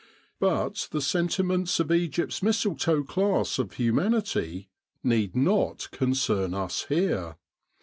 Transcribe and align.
But 0.39 0.87
the 0.89 0.99
sentiments 0.99 1.79
of 1.79 1.91
Egypt's 1.91 2.41
mistle 2.41 2.75
toe 2.75 3.03
class 3.03 3.59
of 3.59 3.73
humanity 3.73 4.67
need 5.03 5.35
not 5.35 5.89
concern 5.91 6.55
us 6.55 6.85
here. 6.89 7.37